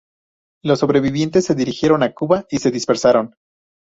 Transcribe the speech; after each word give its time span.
Los 0.63 0.79
sobrevivientes 0.79 1.45
se 1.45 1.53
dirigieron 1.53 2.01
a 2.01 2.11
Cuba 2.11 2.47
y 2.49 2.57
se 2.57 2.71
dispersaron. 2.71 3.35